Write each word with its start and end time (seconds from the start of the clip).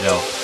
you 0.00 0.06
know 0.06 0.39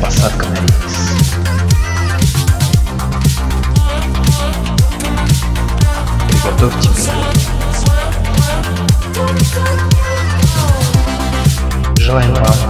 посадка 0.00 0.46
на 0.48 0.56
рейс. 0.56 1.32
Приготовьте 6.28 6.88
билет. 6.88 7.38
Желаем 11.98 12.34
вам 12.34 12.67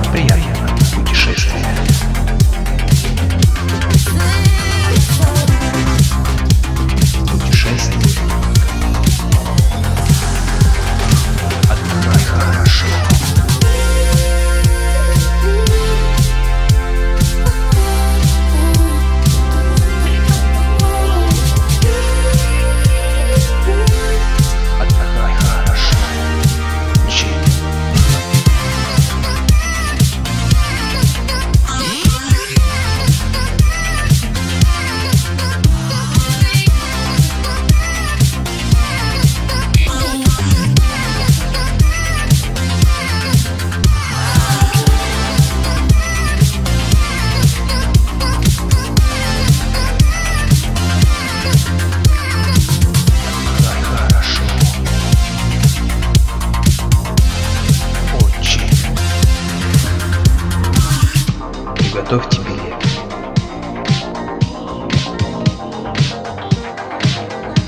Готовьте 62.11 62.41
билет. 62.41 62.75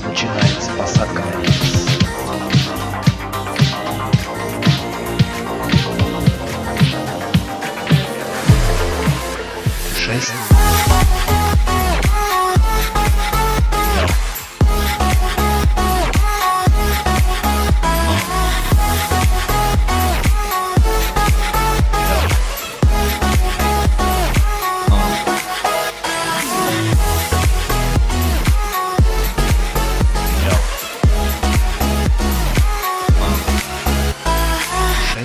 Начинается 0.03 0.71
посадка 0.79 1.21
на 1.21 1.41
рельс. 1.43 1.99
Шесть. 9.95 10.60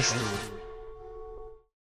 Christ. 0.06 0.35